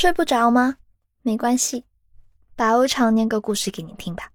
[0.00, 0.78] 睡不着吗？
[1.20, 1.84] 没关系，
[2.56, 4.32] 白无常念个故事给你听吧。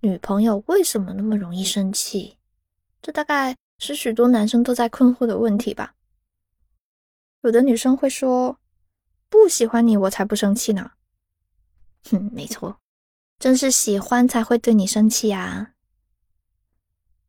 [0.00, 2.36] 女朋友为什么那么容易生气？
[3.00, 5.94] 这大概是许多男生都在困惑的问题吧。
[7.42, 8.58] 有的女生会说
[9.30, 10.90] ：“不喜欢你，我才不生气呢。”
[12.10, 12.80] 哼，没错，
[13.38, 15.74] 正是喜欢才会对你生气啊。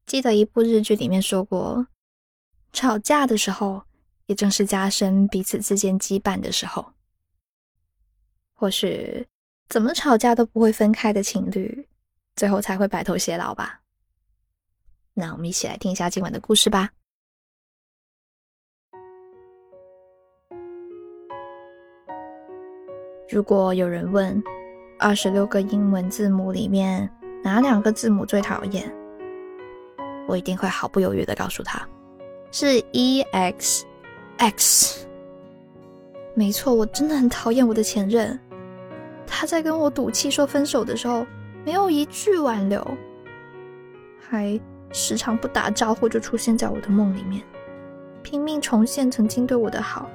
[0.07, 1.85] 记得一部日剧里面说过，
[2.73, 3.83] 吵架的时候，
[4.25, 6.93] 也正是加深彼此之间羁绊的时候。
[8.55, 9.27] 或许
[9.69, 11.87] 怎么吵架都不会分开的情侣，
[12.35, 13.81] 最后才会白头偕老吧。
[15.13, 16.89] 那我们一起来听一下今晚的故事吧。
[23.29, 24.41] 如果有人问，
[24.99, 27.09] 二十六个英文字母里面
[27.43, 28.89] 哪两个字母最讨厌，
[30.27, 31.85] 我一定会毫不犹豫的告诉他，
[32.51, 33.85] 是 E X
[34.37, 35.07] X。
[36.35, 38.39] 没错，我真的很讨厌我的前任。
[39.27, 41.25] 他在跟我赌气说分手的时候，
[41.65, 42.85] 没有一句挽留，
[44.29, 44.59] 还
[44.91, 47.43] 时常不打招呼就出现在我的梦里面，
[48.23, 50.09] 拼命重现曾经对我的好，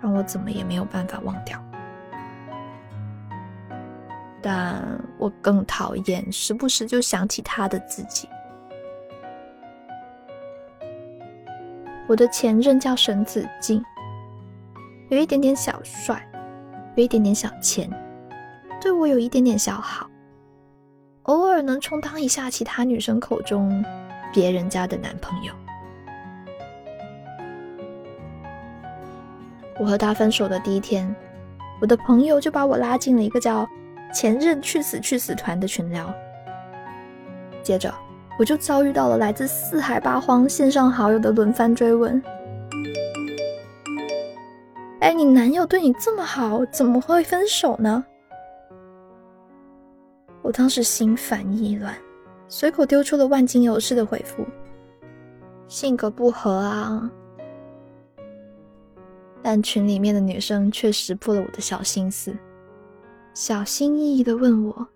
[0.00, 1.62] 让我怎么也没有办法忘掉。
[4.40, 4.82] 但
[5.18, 8.28] 我更讨厌时不时就想起他的自己。
[12.06, 13.84] 我的前任叫沈子敬，
[15.08, 16.26] 有一点点小帅，
[16.94, 17.90] 有一点点小钱。
[18.80, 20.08] 对我有一点点小好，
[21.24, 23.84] 偶尔能充当一下其他女生口中
[24.32, 25.52] 别人家的男朋友。
[29.80, 31.14] 我和他分手的第一天，
[31.80, 33.68] 我的朋友就把我拉进了一个叫
[34.14, 36.12] “前任去死去死团”的群聊。
[37.62, 37.92] 接着，
[38.38, 42.20] 我就遭遇到了来自四海八荒线上好友的轮番追问
[45.00, 48.04] ：“哎，你男友对你这么好，怎么会分手呢？”
[50.48, 51.94] 我当时心烦意乱，
[52.48, 54.46] 随口丢出了万金油似的回复
[55.68, 57.10] ：“性格不合啊。”
[59.44, 62.34] 但群里面的女生却识破了我的小心思，
[63.34, 64.88] 小心翼翼的问我：“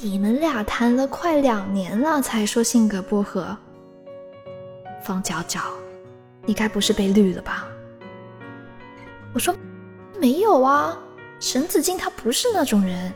[0.00, 3.58] 你们俩谈了快两年了，才说性格不合？
[5.02, 5.60] 方角角，
[6.46, 7.66] 你该不是被绿了吧？”
[9.34, 9.52] 我说
[10.20, 10.96] ：“没有啊，
[11.40, 13.12] 沈子敬他不是那种人。”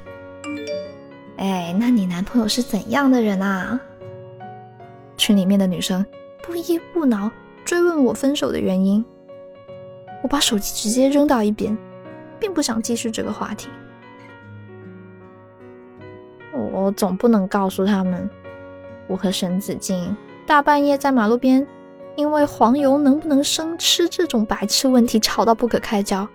[1.43, 3.81] 哎，那你男朋友是怎样的人啊？
[5.17, 6.07] 群里面的女生
[6.41, 7.29] 不依不挠
[7.65, 9.05] 追问我分手的原因，
[10.23, 11.77] 我把手机直接扔到一边，
[12.39, 13.69] 并不想继续这个话题。
[16.55, 18.31] 我总不能告诉他们，
[19.09, 20.17] 我和沈子静
[20.47, 21.67] 大半夜在马路边，
[22.15, 26.29] 因为黄油能不能生吃这种白痴问题吵到不可开交，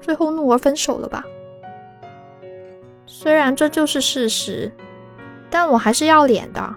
[0.00, 1.22] 最后怒而分手了吧？
[3.20, 4.70] 虽然这就是事实，
[5.50, 6.76] 但我还是要脸的。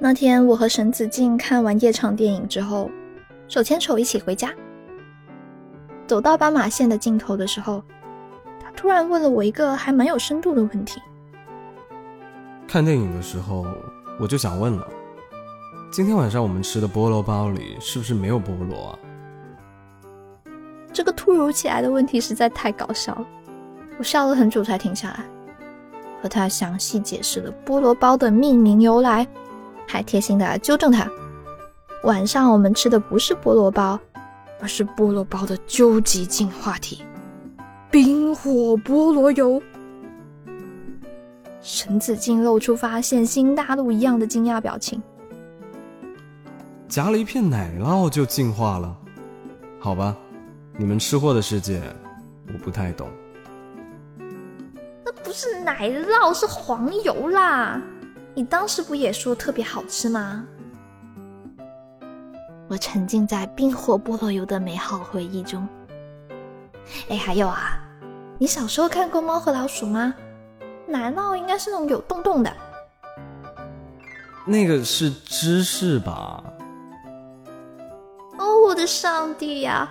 [0.00, 2.90] 那天，我和沈子静看完夜场电影之后，
[3.48, 4.50] 手牵手一起回家。
[6.06, 7.84] 走到斑马线的尽头的时候，
[8.58, 11.02] 他突然问了我一个还蛮有深度的问题。
[12.66, 13.66] 看电影的时候。
[14.20, 14.86] 我就想问了，
[15.92, 18.98] 今天晚上我们吃的菠萝包里是不是没有菠萝啊？
[20.90, 23.26] 这个突如其来的问题实在太搞笑了，
[23.98, 25.22] 我笑了很久才停下来，
[26.22, 29.28] 和他详细解释了菠萝包的命名由来，
[29.86, 31.06] 还贴心的纠正他，
[32.04, 34.00] 晚上我们吃的不是菠萝包，
[34.62, 37.04] 而是菠萝包的究极进化体——
[37.92, 39.62] 冰火菠萝油。
[41.60, 45.02] 沈子敬露出发现新大陆一样的惊讶表情。
[46.92, 48.94] 夹了一片奶酪就进化了？
[49.80, 50.14] 好吧，
[50.76, 51.82] 你们吃货的世界
[52.52, 53.08] 我不太懂。
[55.02, 57.80] 那不是奶酪，是黄油啦！
[58.34, 60.44] 你当时不也说特别好吃吗？
[62.68, 65.66] 我沉浸在冰火菠萝油的美好回忆中。
[67.08, 67.80] 哎，还有啊，
[68.36, 70.14] 你小时候看过《猫和老鼠》吗？
[70.86, 72.54] 奶酪应该是那种有洞洞的，
[74.44, 76.44] 那个是芝士吧？
[78.74, 79.88] 的上帝呀，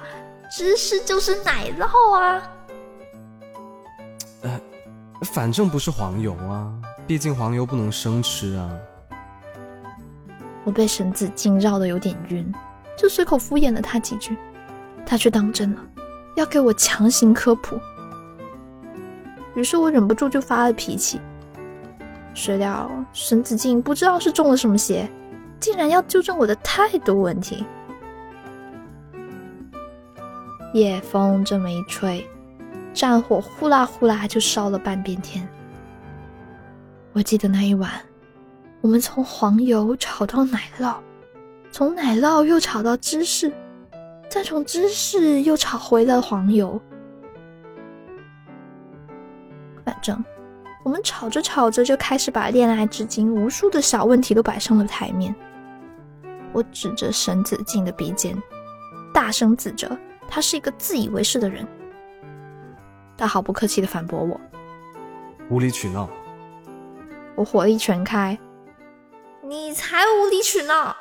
[0.50, 2.42] 芝士就是奶酪啊！
[4.44, 4.62] 呃，
[5.34, 6.72] 反正不是黄油啊，
[7.06, 8.70] 毕竟黄油不能生吃啊。
[10.64, 12.54] 我被绳子惊绕的有点晕，
[12.98, 14.38] 就随口敷衍了他几句，
[15.06, 15.82] 他却当真了，
[16.36, 17.80] 要给我强行科普。
[19.56, 21.20] 于是我忍不住就发了脾气。
[22.34, 25.10] 谁料沈子静不知道是中了什么邪，
[25.60, 27.66] 竟然要纠正我的态度问题。
[30.74, 32.26] 夜风这么一吹，
[32.94, 35.48] 战火呼啦呼啦就烧了半边天。
[37.12, 37.92] 我记得那一晚，
[38.80, 40.96] 我们从黄油炒到奶酪，
[41.72, 43.52] 从奶酪又炒到芝士，
[44.30, 46.82] 再从芝士又炒回了黄油。
[49.84, 50.24] 反正
[50.86, 55.36] 我们吵着吵着就开始把恋爱至今无数的小问题都摆上了台面。
[56.54, 58.42] 我指着沈子静的鼻尖，
[59.14, 59.90] 大声指责
[60.34, 61.68] 他是一个自以为是的人。
[63.18, 64.40] 他毫不客气的反驳我
[65.52, 66.10] ：“无理取闹。”
[67.36, 68.40] 我火力全开，
[69.44, 70.96] 你才无理取闹！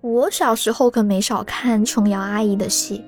[0.00, 3.04] 我小时候可没少看琼瑶阿姨的戏，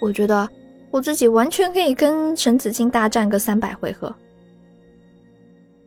[0.00, 0.48] 我觉得
[0.90, 4.14] 我自己完全可以跟沈子敬大战个三百回合。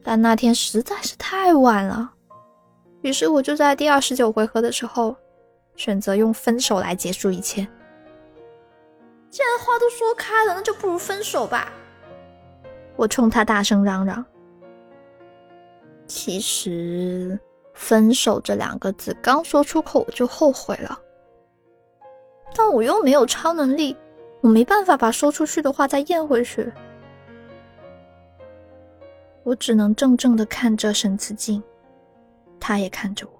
[0.07, 2.13] 但那天实在是太晚了，
[3.01, 5.15] 于是我就在第二十九回合的时候，
[5.75, 7.67] 选择用分手来结束一切。
[9.31, 11.73] 既然话都说开了，那就不如分手吧！
[12.95, 14.23] 我冲他大声嚷嚷。
[16.05, 17.37] 其实，
[17.73, 20.97] 分手这两个字刚说出口，我就后悔了。
[22.55, 23.97] 但我又没有超能力，
[24.41, 26.71] 我没办法把说出去的话再咽回去。
[29.45, 31.63] 我只能怔怔的看着沈慈静，
[32.59, 33.33] 他也看着我。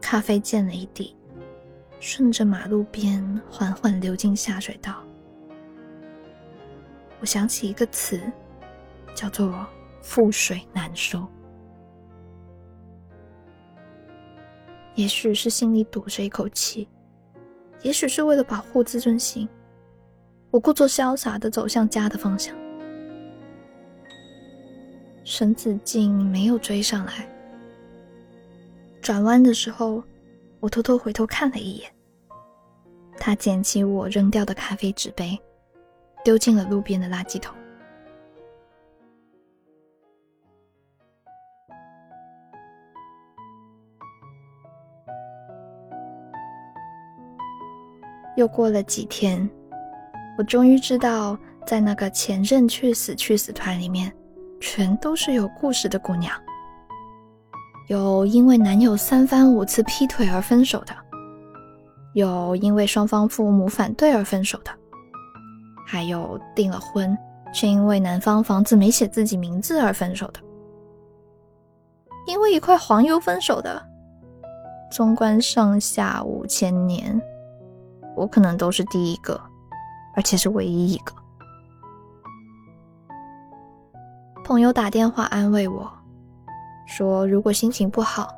[0.00, 1.16] 咖啡溅了一地。
[2.02, 5.04] 顺着马路边缓缓流进下水道，
[7.20, 8.18] 我想起一个词，
[9.14, 9.66] 叫做
[10.02, 11.22] “覆水难收”。
[14.96, 16.88] 也许是心里堵着一口气，
[17.82, 19.46] 也许是为了保护自尊心，
[20.50, 22.56] 我故作潇洒的走向家的方向。
[25.30, 27.24] 沈子静没有追上来，
[29.00, 30.02] 转弯的时候。
[30.58, 31.90] 我偷偷回头看了一眼，
[33.16, 35.40] 他捡起我扔掉的咖啡纸杯，
[36.22, 37.56] 丢进了路边的垃圾桶。
[48.36, 49.48] 又过了几天，
[50.36, 54.12] 我终于知道，在那个前任去死去死团里面，
[54.60, 56.32] 全都是有故事的姑娘。
[57.88, 60.94] 有因为男友三番五次劈腿而分手的，
[62.14, 64.70] 有因为双方父母反对而分手的，
[65.86, 67.16] 还有订了婚
[67.52, 70.38] 却因为男方房子没写自己名字而分手的，
[72.26, 73.84] 因为一块黄油分手的。
[74.92, 77.20] 纵观上下五千年，
[78.16, 79.40] 我可能都是第一个，
[80.16, 81.12] 而且是唯一一个。
[84.50, 85.88] 朋友打电话安慰我。
[86.84, 88.34] 说如果心情不好，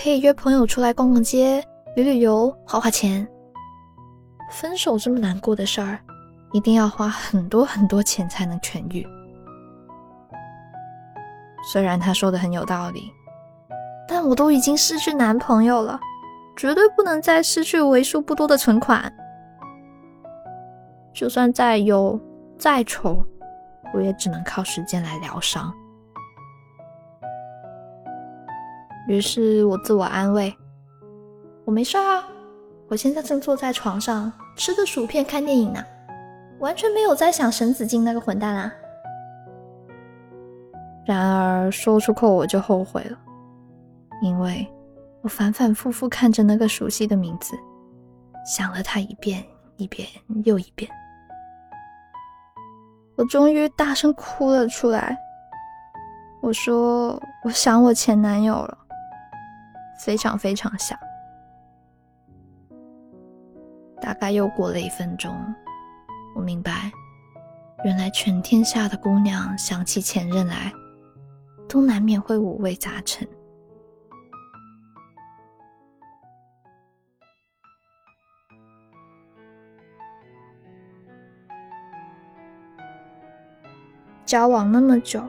[0.00, 1.60] 可以约朋友出来逛逛街、
[1.96, 3.26] 旅旅游、花花钱。
[4.48, 5.98] 分手这么难过的事儿，
[6.52, 9.04] 一定要花很多很多钱才能痊愈。
[11.72, 13.12] 虽然他说的很有道理，
[14.06, 15.98] 但我都已经失去男朋友了，
[16.56, 19.12] 绝对不能再失去为数不多的存款。
[21.12, 22.20] 就算再优
[22.56, 23.20] 再丑，
[23.92, 25.72] 我也只能靠时间来疗伤。
[29.08, 30.52] 于是我自我安慰
[31.64, 32.24] ：“我没事啊，
[32.88, 35.80] 我现在正坐在床上吃着薯片看电影呢，
[36.58, 38.72] 完全没有在想沈子敬那个混蛋啊。”
[41.06, 43.16] 然而说出口我就后悔了，
[44.22, 44.66] 因为
[45.22, 47.54] 我反反复复看着那个熟悉的名字，
[48.44, 49.44] 想了他一遍
[49.76, 50.08] 一遍
[50.44, 50.90] 又一遍，
[53.16, 55.16] 我终于大声哭了出来。
[56.42, 58.78] 我说：“我想我前男友了。”
[59.98, 60.96] 非常非常想。
[64.00, 65.34] 大概又过了一分钟，
[66.36, 66.92] 我明白，
[67.84, 70.70] 原来全天下的姑娘想起前任来，
[71.66, 73.26] 都难免会五味杂陈。
[84.26, 85.22] 交往那么久，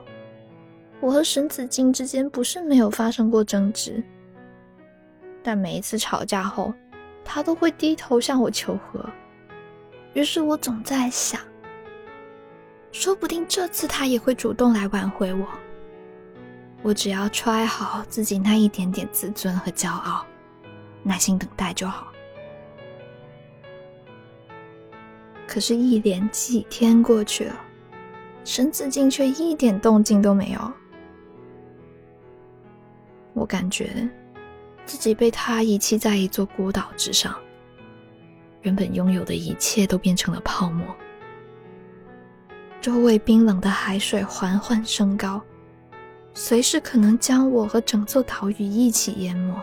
[1.00, 4.04] 我和沈子敬之间不是没有发生过争执。
[5.44, 6.74] 但每一次吵架后，
[7.24, 9.08] 他都会低头向我求和。
[10.14, 11.40] 于是我总在想，
[12.92, 15.48] 说不定这次他也会主动来挽回我。
[16.82, 20.26] 我只要揣好自己那一点点自尊和骄傲，
[21.04, 22.08] 耐心等待就好。
[25.48, 27.56] 可是，一连几天过去了，
[28.48, 30.74] 沈子敬却一点动静都没有。
[33.34, 34.08] 我感觉
[34.86, 37.36] 自己被他遗弃在一座孤岛之上，
[38.62, 40.96] 原本拥有的一切都变成了泡沫。
[42.80, 45.42] 周围冰冷的海水缓缓升高，
[46.34, 49.62] 随时可能将我和整座岛屿一起淹没。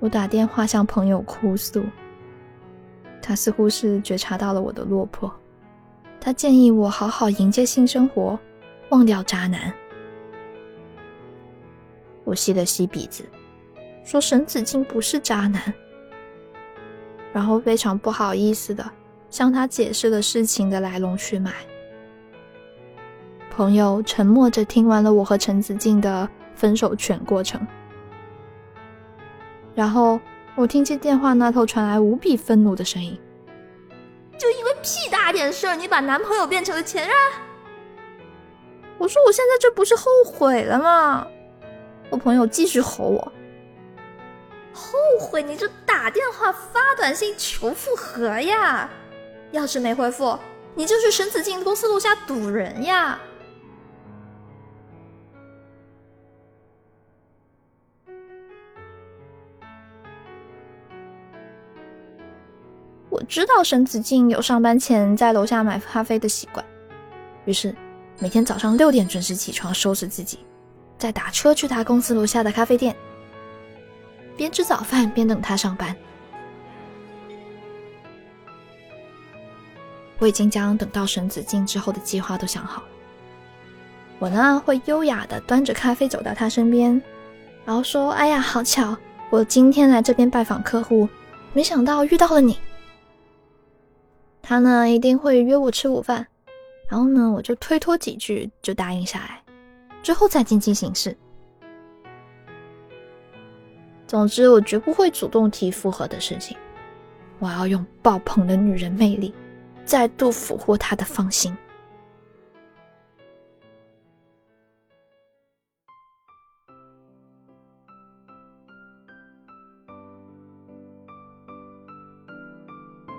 [0.00, 1.84] 我打电话向朋友哭诉，
[3.32, 5.32] 他似乎是觉察到了我的落魄，
[6.20, 8.38] 他建议我好好迎接新生活，
[8.90, 9.72] 忘掉渣男。
[12.24, 13.24] 我吸了吸鼻子，
[14.04, 15.72] 说沈子敬不是渣男，
[17.32, 18.84] 然后非常不好意思的
[19.30, 21.54] 向他解释了事情的来龙去脉。
[23.50, 27.66] 朋友沉默着听完了我和陈子敬的分手全过程。
[29.74, 30.20] 然后
[30.54, 33.18] 我听见电话那头传来无比愤怒的声音
[34.36, 37.16] ：“就因为屁大点事儿，你把男朋友变成了前任？”
[38.98, 41.26] 我说：“我现在这不是后悔了吗？”
[42.10, 43.32] 我朋友继续吼我
[44.74, 45.42] ：“后悔？
[45.42, 48.90] 你就打电话发短信求复合呀！
[49.52, 50.38] 要是没回复，
[50.74, 53.18] 你就去沈子敬公司楼下堵人呀！”
[63.32, 66.62] 知道沈子静有上班前在楼下买咖啡的习惯，
[67.46, 67.74] 于是
[68.18, 70.40] 每天早上六点准时起床，收拾自己，
[70.98, 72.94] 再打车去他公司楼下的咖啡店，
[74.36, 75.96] 边吃早饭边等他上班。
[80.18, 82.82] 我已经将等到沈子静之后的计划都想好。
[84.18, 87.00] 我呢会优雅的端着咖啡走到他身边，
[87.64, 88.94] 然后说：“哎呀，好巧，
[89.30, 91.08] 我今天来这边拜访客户，
[91.54, 92.58] 没想到遇到了你。”
[94.52, 96.26] 他呢一定会约我吃午饭，
[96.86, 99.42] 然后呢我就推脱几句就答应下来，
[100.02, 101.16] 之后再见机行事。
[104.06, 106.54] 总之，我绝不会主动提复合的事情，
[107.38, 109.32] 我要用爆棚的女人魅力，
[109.86, 111.56] 再度俘获他的芳心。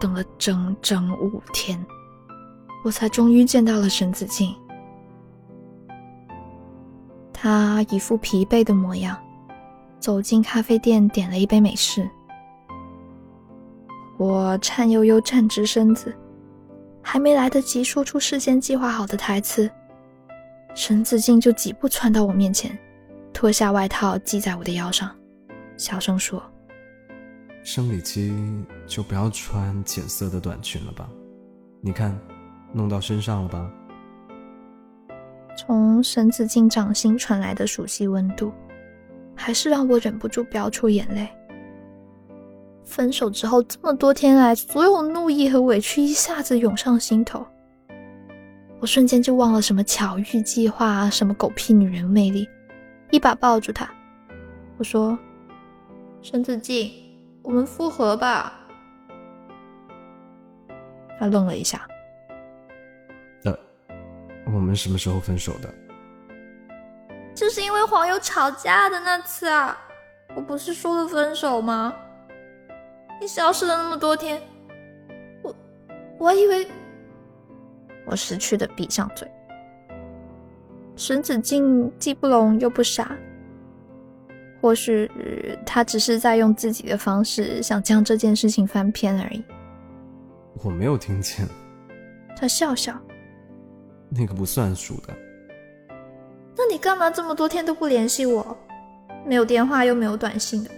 [0.03, 1.81] 等了整整五天，
[2.83, 4.53] 我才终于见到了沈子敬。
[7.31, 9.17] 他一副疲惫的模样，
[10.01, 12.05] 走进咖啡店，点了一杯美式。
[14.17, 16.13] 我颤悠悠站直身子，
[17.01, 19.71] 还没来得及说出事先计划好的台词，
[20.75, 22.77] 沈子敬就几步窜到我面前，
[23.31, 25.09] 脱下外套系在我的腰上，
[25.77, 26.43] 小声说。
[27.63, 28.35] 生理期
[28.85, 31.09] 就不要穿浅色的短裙了吧？
[31.81, 32.17] 你看，
[32.73, 33.71] 弄到身上了吧？
[35.57, 38.51] 从沈子敬掌心传来的熟悉温度，
[39.33, 41.27] 还是让我忍不住飙出眼泪。
[42.83, 47.45] 分手之后这么多天来，所有怒意和委屈一下子涌上心头，
[48.81, 52.45] 我瞬间就忘了什么巧遇计划，什么狗屁女人魅力，
[53.09, 53.89] 一把抱住他，
[54.77, 55.17] 我说
[56.21, 56.91] ：“沈子敬。”
[57.43, 58.53] 我们复合吧。
[61.19, 61.87] 他愣了一下。
[63.43, 63.55] 呃，
[64.45, 65.73] 我们什么时候分手的？
[67.35, 69.77] 就是因为黄油吵架的那次啊！
[70.35, 71.93] 我不是说了分手吗？
[73.21, 74.41] 你消失了那么多天，
[75.43, 75.55] 我
[76.17, 76.67] 我还以为……
[78.05, 79.29] 我识趣的闭上嘴。
[80.95, 83.17] 沈子敬既不聋又不傻。
[84.63, 85.11] 或许
[85.65, 89.43] 他只是在用自己的方式想将这件事情翻篇而已。
[90.63, 91.45] 我没有听见。
[92.33, 92.97] 他笑笑。
[94.09, 95.13] 那个不算数的。
[96.55, 98.57] 那你干嘛这么多天都不联系我？
[99.25, 100.69] 没有电话又没有短信的，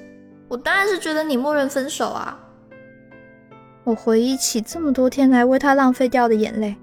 [0.47, 2.39] 我当然是觉得你默认分手啊。
[3.83, 6.75] 我回忆起这么多天来为他浪费掉的眼泪，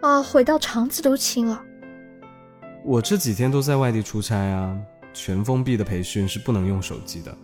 [0.00, 1.62] 啊，悔到肠子都青了。
[2.82, 4.74] 我这几天都在外地出差啊。
[5.16, 7.34] 全封闭的培训是不能用手机的。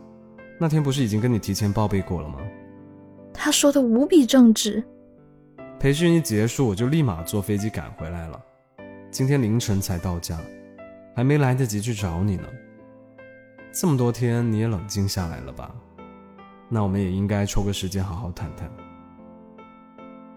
[0.61, 2.39] 那天不是已经跟你提前报备过了吗？
[3.33, 4.85] 他说的无比正直。
[5.81, 8.41] 培训一结束，我就立马坐飞机赶回来了。
[9.11, 10.39] 今天凌晨才到家，
[11.17, 12.47] 还没来得及去找你呢。
[13.73, 15.75] 这么多天你也冷静下来了吧？
[16.69, 18.71] 那我们也应该抽个时间好好谈谈。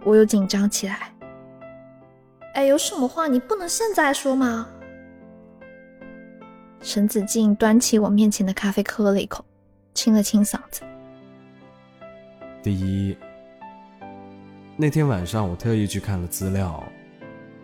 [0.05, 1.13] 我又紧张起来。
[2.53, 4.67] 哎，有什么话你不能现在说吗？
[6.85, 9.43] 沈子静端起我面前的咖啡，喝了一口，
[9.95, 10.83] 清了清嗓子。
[12.61, 13.17] 第一，
[14.77, 16.83] 那天晚上我特意去看了资料，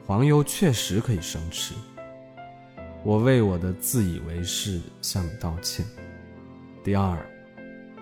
[0.08, 1.76] 黄油确实可以生吃。
[3.04, 5.86] 我为我的自以为是向你道歉。
[6.84, 7.16] 第二，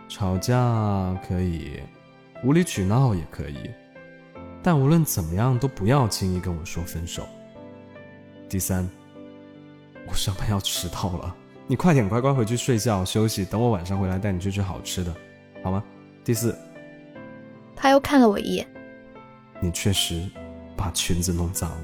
[0.08, 1.82] 吵架可以，
[2.46, 3.70] 无理取闹也可以，
[4.64, 7.28] 但无论怎么样都不要轻易跟我说分手。
[8.48, 8.90] 第三。
[10.10, 11.36] 我上班要迟到了，
[11.68, 15.16] 你快点乖乖回去睡觉休息，等我晚上回来带你去吃好吃的，
[15.64, 15.84] 好吗？
[16.26, 16.58] 第四，
[17.76, 18.68] 他又看了我一眼，
[19.62, 20.28] 你确实
[20.76, 21.78] 把裙子弄脏了。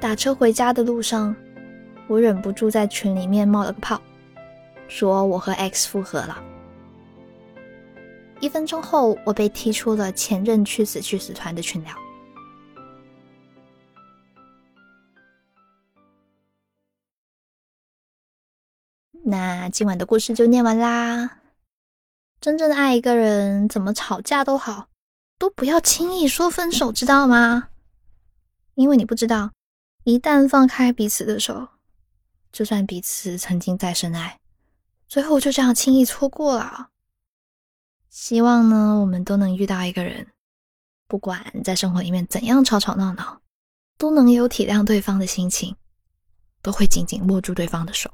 [0.00, 1.34] 打车回家的路上，
[2.08, 4.00] 我忍不住在群里面冒了个泡，
[4.88, 6.42] 说我和 X 复合了。
[8.40, 11.92] 一分钟后，我被踢出了前任去死去死团的群聊。
[19.30, 21.38] 那今晚的故事就念完啦。
[22.40, 24.88] 真正的爱一个人，怎么吵架都好，
[25.38, 27.68] 都不要轻易说分手，知道吗？
[28.74, 29.52] 因为你不知道，
[30.02, 31.68] 一旦放开彼此的手，
[32.50, 34.40] 就算彼此曾经再深爱，
[35.06, 36.88] 最后就这样轻易错过了。
[38.08, 40.26] 希望呢，我们都能遇到一个人，
[41.06, 43.40] 不管在生活里面怎样吵吵闹闹，
[43.96, 45.76] 都能有体谅对方的心情，
[46.62, 48.10] 都会紧紧握住对方的手。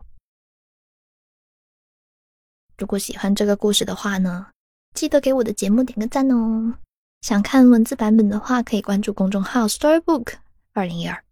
[2.78, 4.47] 如果喜欢这个故事的话呢，
[4.95, 6.75] 记得给我的节目点个赞哦。
[7.23, 10.35] 想看文字版本的话，可以关注公众号 Storybook
[10.75, 11.25] 二零一二，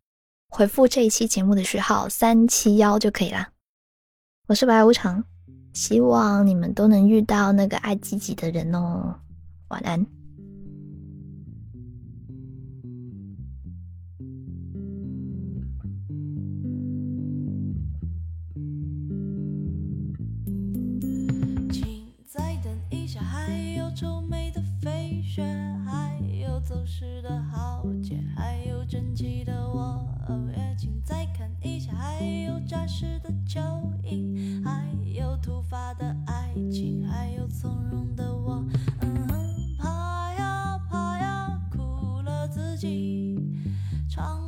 [0.49, 3.51] 回复这一期节目的序号三七幺就可以啦。
[4.47, 5.23] 我是白无常，
[5.75, 9.21] 希望你们都能遇到那个爱自己的人哦。
[9.69, 10.24] 晚安。
[32.95, 33.61] 有扎实的蚯
[34.05, 38.65] 蚓，还有突发的爱情，还有从容的我。
[39.01, 43.37] 嗯哼，爬呀爬呀，苦了自己，
[44.09, 44.41] 唱